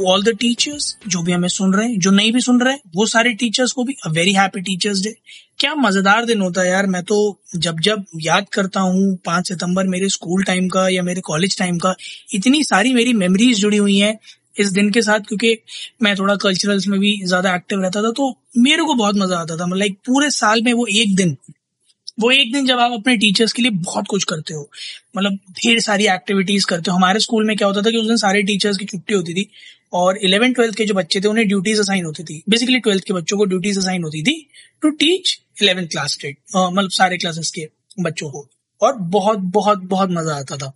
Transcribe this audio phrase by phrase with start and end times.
[0.00, 2.72] to all the teachers जो भी हमें सुन रहे हैं, जो नहीं भी सुन रहे
[2.72, 5.14] हैं, वो सारे टीचर्स को भी a very happy teachers day
[5.58, 7.16] क्या मज़ेदार दिन होता है यार, मैं तो
[7.56, 11.78] जब जब याद करता हूँ, पाँच सितंबर मेरे स्कूल टाइम का या मेरे कॉलेज टाइम
[11.78, 11.94] का,
[12.34, 14.18] इतनी सारी मेरी मेमोरीज जुड़ी हुई हैं
[14.56, 15.56] इस दिन के साथ, क्योंकि
[16.02, 19.56] मैं थोड़ा कल्चरल्स में भी ज़्यादा एक्टिव रहता था तो मेरे को बहुत मज़ा आता
[19.56, 21.36] था मतलब लाइक पूरे साल में वो एक दिन
[22.20, 24.70] वो एक दिन जब आप अपने टीचर्स के लिए बहुत कुछ करते हो
[25.16, 28.16] मतलब ढेर सारी एक्टिविटीज़ करते हो। हमारे स्कूल में क्या होता था कि उस दिन
[28.16, 29.48] सारे टीचर्स की छुट्टी होती थी
[29.92, 33.12] और इलेवन ट्वेल्थ के जो बच्चे थे, उन्हें ड्यूटीज़ असाइन होती थी। बेसिकली ट्वेल्थ के
[33.12, 34.34] बच्चों को ड्यूटीज़ असाइन होती थी
[34.82, 37.68] टू टीच इलेवेंथ क्लास के मतलब सारे क्लासेस के
[38.00, 38.46] बच्चों को।
[38.82, 40.72] और बहुत बहुत बहुत मज़ा आता था।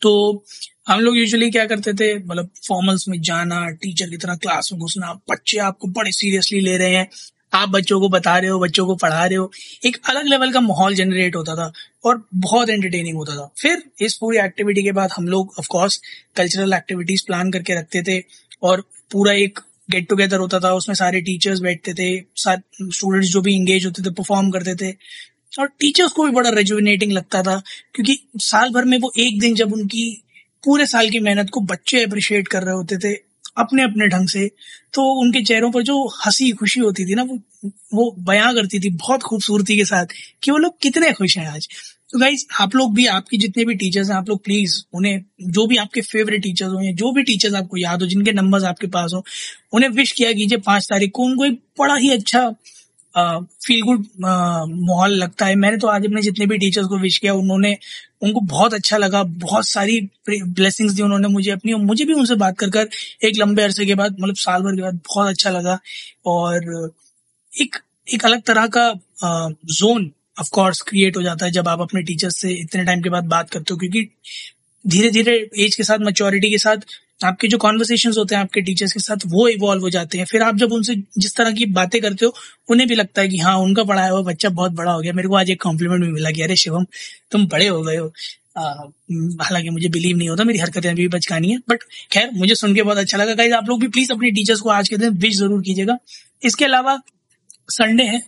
[0.00, 0.44] तो
[0.88, 4.80] हम लोग यूजुअली क्या करते थे मतलब फॉर्मल्स में जाना टीचर की तरह क्लास में
[4.80, 7.08] घुसना, बच्चे आपको बड़े सीरियसली ले रहे हैं।
[7.54, 9.50] आप बच्चों को बता रहे हो, बच्चों को पढ़ा रहे हो,
[9.86, 11.72] एक अलग लेवल का माहौल जनरेट होता था
[12.04, 16.00] और बहुत एंटरटेनिंग होता था। फिर इस पूरी एक्टिविटी के बाद हम लोग ऑफकोर्स
[16.36, 18.22] कल्चरल एक्टिविटीज़ प्लान करके रखते थे
[18.62, 19.58] और पूरा एक
[19.90, 22.08] गेट टुगेदर होता था। उसमें सारे टीचर्स बैठते थे
[22.38, 24.92] स्टूडेंट्स जो भी इंगेज होते थे परफॉर्म करते थे।
[25.60, 27.62] और टीचर्स को भी बड़ा रेजुविनेटिंग लगता था
[27.94, 30.22] क्योंकि साल भर में वो एक दिन जब उनकी,
[30.64, 34.50] पूरे साल की मेहनत को बच्चे अप्रिशिएट कर रहे होते थे अपने अपने ढंग से।
[34.92, 37.38] तो उनके चेहरों पर जो हँसी, खुशी होती थी ना, वो
[37.94, 40.06] वो बयां करती थी बहुत खूबसूरती के साथ
[40.42, 41.68] कि वो लोग कितने खुश हैं आज।
[42.12, 45.66] तो गाइज़ आप लोग भी, आपके जितने भी टीचर्स हैं, आप लोग प्लीज़ उन्हें, जो
[45.66, 48.86] भी आपके फेवरेट टीचर्स हो या जो भी टीचर्स आपको याद हो, जिनके नंबर्स आपके
[48.86, 49.24] पास हो,
[49.72, 52.54] उन्हें विश किया कीजिए, पाँच तारीख को उनको एक बड़ा ही अच्छा
[53.16, 57.34] फील गुड माहौल लगता है। मैंने तो आज अपने जितने भी टीचर्स को विश किया,
[57.34, 57.76] उन्होंने,
[58.22, 60.00] उनको बहुत अच्छा लगा। बहुत सारी
[60.30, 62.88] ब्लेसिंग्स दी उन्होंने मुझे अपनी। और मुझे भी उनसे बात कर कर
[63.24, 65.78] एक लंबे अरसे के बाद मतलब साल भर के बाद बहुत अच्छा लगा।
[66.26, 66.90] और
[67.52, 67.76] एक
[68.14, 68.92] एक अलग तरह का
[69.72, 70.10] जोन
[70.40, 73.24] ऑफ़ कोर्स क्रिएट हो जाता है जब आप अपने टीचर्स से इतने टाइम के बाद
[73.26, 74.08] बात करते हो। क्योंकि
[74.84, 76.76] धीरे धीरे एज के साथ मेच्योरिटी के साथ,
[77.24, 80.42] आपके जो कॉन्वर्सेशन होते हैं आपके टीचर्स के साथ, वो इवॉल्व हो जाते हैं। फिर
[80.42, 82.34] आप जब उनसे जिस तरह की बातें करते हो,
[82.68, 85.28] उन्हें भी लगता है कि हाँ उनका पढ़ाया हुआ बच्चा बहुत बड़ा हो गया। मेरे
[85.28, 86.86] को आज एक कॉम्प्लीमेंट भी मिला कि, अरे शिवम,
[87.32, 88.12] तुम बड़े हो गए हो।
[88.58, 91.82] हालाँकि मुझे बिलीव नहीं होता, मेरी हरकतें अभी भी बचकानी है बट
[92.12, 94.70] खैर, मुझे सुन के बहुत अच्छा लगा। गाइज़ आप लोग भी प्लीज़ अपने टीचर्स को
[94.70, 95.98] आज के दिन विश ज़रूर कीजिएगा।
[96.42, 96.98] इसके अलावा
[97.72, 98.20] संडे है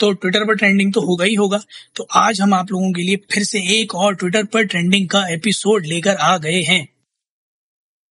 [0.00, 1.60] तो ट्विटर पर ट्रेंडिंग तो होगा ही होगा।
[1.96, 5.26] तो आज हम आप लोगों के लिए फिर से एक और ट्विटर पर ट्रेंडिंग का
[5.28, 6.86] एपिसोड लेकर आ गए हैं।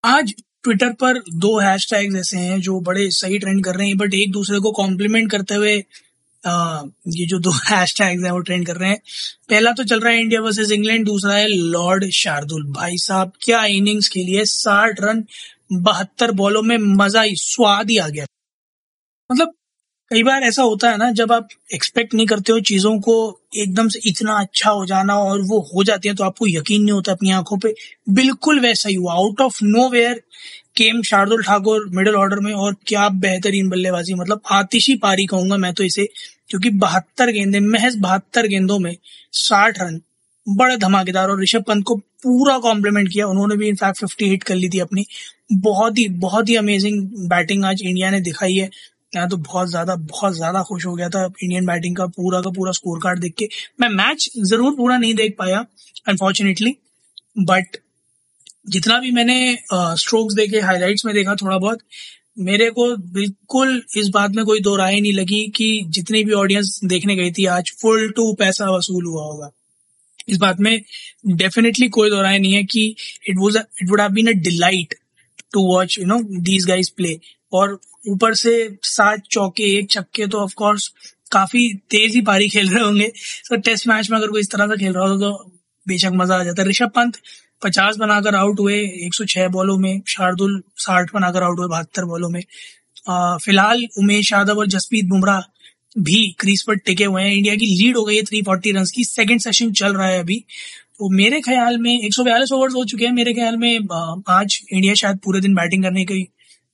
[0.03, 4.13] आज ट्विटर पर दो हैशटैग्स ऐसे हैं जो बड़े सही ट्रेंड कर रहे हैं बट
[4.13, 5.83] एक दूसरे को कॉम्प्लीमेंट करते हुए
[6.43, 9.01] आ, ये जो दो हैशटैग्स हैं वो ट्रेंड कर रहे हैं।
[9.49, 13.63] पहला तो चल रहा है इंडिया वर्सेस इंग्लैंड दूसरा है लॉर्ड शार्दुल भाई साहब क्या
[13.71, 15.23] इनिंग्स के लिए साठ रन
[15.73, 18.25] बहत्तर बॉलों में मज़ा ही स्वाद ही आ गया।
[19.29, 19.53] मतलब
[20.11, 23.13] कई बार ऐसा होता है ना, जब आप एक्सपेक्ट नहीं करते हो चीज़ों को,
[23.55, 26.91] एकदम से इतना अच्छा हो जाना और वो हो जाती है तो आपको यकीन नहीं
[26.91, 27.73] होता अपनी आँखों पे।
[28.09, 30.21] बिल्कुल वैसा ही हुआ। Out of nowhere
[30.77, 35.73] came Shardul Thakur middle order में और क्या बेहतरीन बल्लेबाजी। मतलब आतिशी पारी कहूँगा मैं
[35.73, 36.07] तो इसे,
[36.49, 38.95] क्योंकि बहत्तर गेंदे, महज बहत्तर गेंदों में
[39.33, 39.99] साठ रन,
[40.47, 44.55] बड़े धमाकेदार और ऋषभ पंत को पूरा कॉम्प्लीमेंट किया। उन्होंने भी इनफैक्ट फिफ्टी हिट कर
[44.55, 45.05] ली थी अपनी।
[45.53, 48.69] बहुत ही बहुत ही अमेजिंग बैटिंग आज इंडिया ने दिखाई है।
[49.13, 52.49] मैं तो बहुत ज़्यादा बहुत ज़्यादा खुश हो गया था इंडियन बैटिंग का पूरा का
[52.51, 53.47] पूरा स्कोर कार्ड देख के।
[53.81, 55.65] मैं मैच ज़रूर पूरा नहीं देख पाया
[56.09, 56.75] अनफॉर्चुनेटली
[57.39, 57.77] बट
[58.67, 59.35] जितना भी मैंने
[59.73, 61.79] स्ट्रोक्स देखे हाईलाइट्स में देखा थोड़ा बहुत,
[62.39, 66.79] मेरे को बिल्कुल इस बात में कोई दो राय नहीं लगी कि जितनी भी ऑडियंस
[66.85, 69.51] देखने गई थी, आज फुल टू पैसा वसूल हुआ होगा।
[70.29, 70.81] इस बात में
[71.27, 72.83] डेफिनेटली कोई दो राय नहीं है कि
[73.29, 74.95] it was it would have been a delight
[75.53, 77.19] to watch you know these guys play
[77.53, 77.79] और
[78.09, 78.53] ऊपर से
[78.83, 80.87] सात चौके, एक छक्के तो ऑफ़ कोर्स
[81.31, 83.07] काफ़ी तेज ही पारी खेल रहे होंगे।
[83.49, 85.51] तो टेस्ट मैच में अगर कोई इस तरह से खेल रहा होता तो
[85.87, 87.17] बेशक मज़ा आ जाता। है ऋषभ पंत
[87.63, 92.41] पचास बनाकर आउट हुए 106 बॉलों में। शार्दुल साठ बनाकर आउट हुए, बहत्तर बॉलों में।
[93.43, 95.41] फ़िलहाल उमेश यादव और जसप्रीत बुमराह
[95.99, 98.85] भी क्रीज पर टिके हुए हैं। इंडिया की लीड हो गई है थ्री फोर्टी रन
[98.95, 100.43] की। सेकेंड सेशन चल रहा है अभी।
[101.01, 103.87] तो मेरे ख्याल में एक सौ बयालीस हो चुके हैं। मेरे ख्याल में
[104.29, 106.21] आज इंडिया शायद पूरे दिन बैटिंग करने की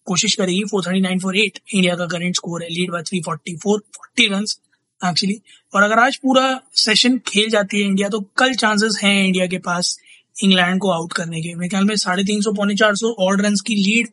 [0.07, 3.19] कोशिश करेगी। Four thirty nine four eight India का करंट स्कोर है। Lead by three
[3.25, 4.43] forty four forty run
[5.01, 5.39] actually
[5.73, 6.43] और अगर आज पूरा
[6.75, 9.97] सेशन खेल जाती है इंडिया तो कल चांसेस हैं इंडिया के पास
[10.35, 13.41] इंग्लैंड को आउट करने के। मेरे ख्याल में साढ़े तीन सौ, पौने चार सौ ऑड
[13.41, 14.09] रन की लीड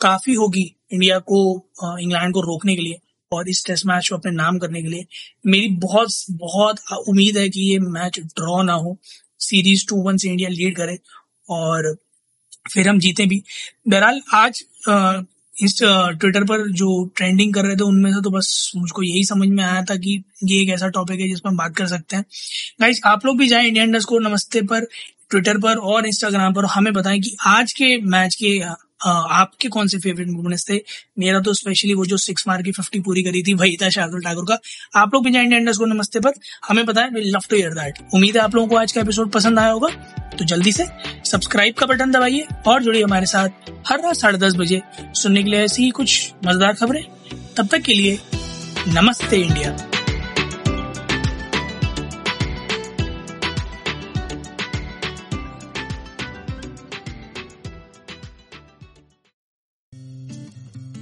[0.00, 1.42] काफ़ी होगी इंडिया को
[1.82, 2.98] इंग्लैंड को रोकने के लिए।
[3.32, 5.06] और इस टेस्ट मैच को अपने नाम करने के लिए
[5.46, 8.98] मेरी बहुत बहुत उम्मीद है कि ये मैच ड्रॉ ना हो।
[9.40, 10.98] सीरीज़ टू वन से इंडिया लीड करे
[11.50, 11.94] और
[12.72, 13.42] फिर हम जीते भी।
[13.88, 14.62] बहरहाल, आज
[15.54, 19.48] इस ट्विटर पर जो ट्रेंडिंग कर रहे थे, उनमें से तो बस मुझको यही समझ
[19.48, 22.16] में आया था कि ये एक ऐसा टॉपिक है जिस पर हम बात कर सकते
[22.16, 22.24] हैं।
[22.80, 24.86] गाइज़ आप लोग भी जाएँ इंडियन डस्कोर नमस्ते पर
[25.30, 28.58] ट्विटर पर और इंस्टाग्राम पर हमें बताएँ कि आज के मैच के
[29.00, 30.80] आपके कौन से फेवरेट मूवमेंट्स थे
[31.18, 34.22] मेरा तो स्पेशली वो जो सिक्स मार की फिफ्टी पूरी करी थी, वही था शार्दुल
[34.22, 34.58] ठाकुर का।
[35.00, 35.30] आप लोग भी
[35.78, 36.32] को, नमस्ते पर
[36.68, 39.58] हमें बताएँ वी लव टू दैट उम्मीद है आप लोगों को आज का एपिसोड पसंद
[39.58, 39.88] आया होगा।
[40.38, 40.86] तो जल्दी से
[41.24, 44.82] सब्सक्राइब का बटन दबाइए और जुड़िए हमारे साथ हर रात साढ़े दस बजे
[45.14, 47.02] सुनने के लिए ऐसी ही कुछ मज़ेदार खबरें।
[47.56, 48.18] तब तक के लिए
[48.88, 49.76] नमस्ते इंडिया